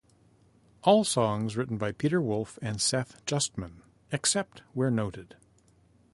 [0.81, 3.81] All songs written by Peter Wolf and Seth Justman,
[4.11, 5.35] except where noted.